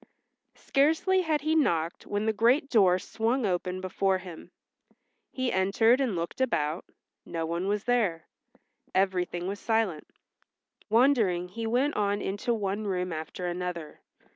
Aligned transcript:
Scarcely 0.55 1.21
had 1.21 1.41
he 1.41 1.53
knocked 1.53 2.07
when 2.07 2.25
the 2.25 2.33
great 2.33 2.71
door 2.71 2.97
swung 2.97 3.45
open 3.45 3.81
before 3.81 4.17
him. 4.17 4.49
He 5.31 5.53
entered 5.53 6.01
and 6.01 6.15
looked 6.15 6.41
about, 6.41 6.85
no 7.23 7.45
one 7.45 7.67
was 7.67 7.83
there; 7.83 8.27
everything 8.95 9.45
was 9.47 9.59
silent. 9.59 10.07
Wondering 10.89 11.49
he 11.49 11.67
went 11.67 11.95
on 11.95 12.19
into 12.19 12.51
one 12.51 12.87
room 12.87 13.13
after 13.13 13.45
another. 13.45 14.01